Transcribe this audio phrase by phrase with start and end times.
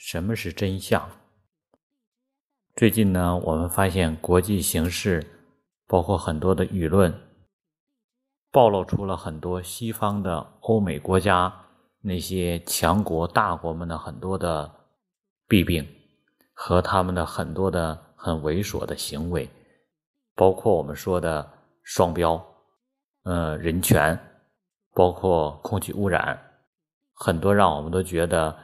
[0.00, 1.10] 什么是真相？
[2.74, 5.26] 最近呢，我们发现国际形势，
[5.86, 7.12] 包括很多的舆论，
[8.50, 11.54] 暴露出了很多西方的欧美国家
[12.00, 14.74] 那些强国大国们的很多的
[15.46, 15.86] 弊病
[16.54, 19.46] 和他们的很多的很猥琐的行为，
[20.34, 21.46] 包括我们说的
[21.82, 22.42] 双标，
[23.24, 24.18] 呃，人权，
[24.94, 26.40] 包括空气污染，
[27.12, 28.56] 很多让我们都觉得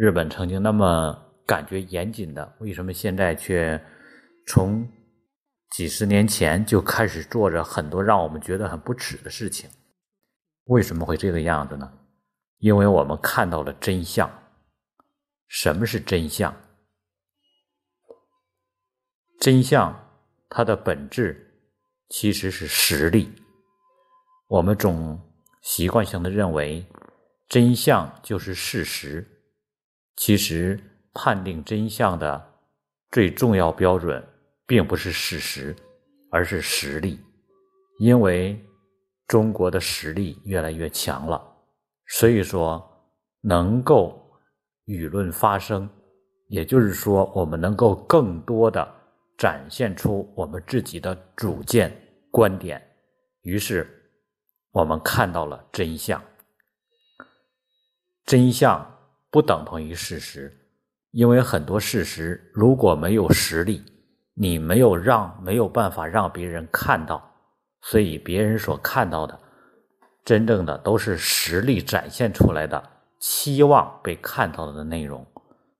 [0.00, 1.26] 日本曾经那么。
[1.46, 3.82] 感觉严谨的，为什么现在却
[4.46, 4.88] 从
[5.72, 9.68] 几十年前就开始做着很多让我们觉得很不耻的事情？
[10.66, 11.92] 为什么会这个样子呢？
[12.58, 14.30] 因为我们看到了真相。
[15.48, 16.54] 什么是真相？
[19.40, 19.92] 真相
[20.48, 21.64] 它的本质
[22.10, 23.28] 其实是实力。
[24.46, 25.20] 我们总
[25.62, 26.86] 习惯性的认为
[27.48, 29.26] 真相就是事实，
[30.20, 30.78] 其实。
[31.12, 32.40] 判定真相的
[33.10, 34.24] 最重要标准，
[34.64, 35.74] 并不是事实，
[36.30, 37.18] 而是实力。
[37.98, 38.64] 因为
[39.26, 41.42] 中国的实力越来越强了，
[42.06, 42.80] 所以说
[43.40, 44.24] 能够
[44.86, 45.90] 舆论发声，
[46.46, 48.88] 也就是说，我们能够更多的
[49.36, 51.92] 展现出我们自己的主见
[52.30, 52.80] 观点。
[53.42, 53.84] 于是，
[54.70, 56.22] 我们看到了真相。
[58.24, 58.99] 真相
[59.30, 60.56] 不等同于事实。
[61.12, 63.82] 因为很多事实，如果没有实力，
[64.34, 67.20] 你没有让没有办法让别人看到，
[67.82, 69.38] 所以别人所看到的，
[70.24, 72.82] 真正的都是实力展现出来的，
[73.18, 75.26] 期望被看到的内容。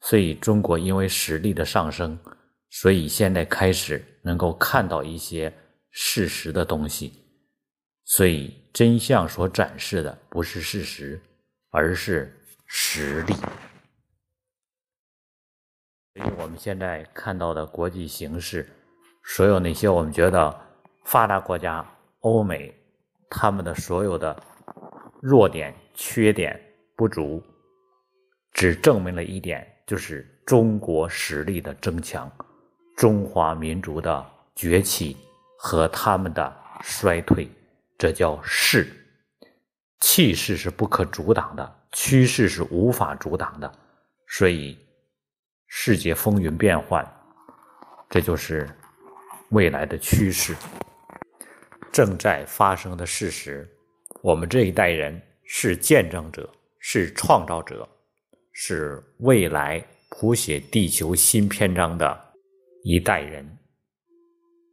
[0.00, 2.18] 所以中国因为实力的上升，
[2.70, 5.52] 所以现在开始能够看到一些
[5.90, 7.12] 事实的东西。
[8.04, 11.20] 所以真相所展示的不是事实，
[11.70, 12.36] 而是
[12.72, 13.34] 实力。
[16.14, 18.68] 所以我们现在看到的国际形势，
[19.24, 20.56] 所有那些我们觉得
[21.04, 21.84] 发达国家、
[22.20, 22.72] 欧美
[23.28, 24.40] 他们的所有的
[25.20, 26.60] 弱点、缺点、
[26.94, 27.42] 不足，
[28.52, 32.30] 只证明了一点，就是中国实力的增强、
[32.96, 35.16] 中华民族的崛起
[35.58, 37.50] 和他们的衰退。
[37.98, 38.99] 这叫势，
[40.00, 43.72] 气势是不可阻挡的，趋势是无法阻挡的，
[44.26, 44.76] 所以。
[45.72, 47.08] 世界风云变幻，
[48.08, 48.68] 这就是
[49.50, 50.52] 未来的趋势，
[51.92, 53.70] 正在发生的事实。
[54.20, 57.88] 我们这一代人是见证者，是创造者，
[58.50, 62.20] 是未来谱写地球新篇章的
[62.82, 63.59] 一代人。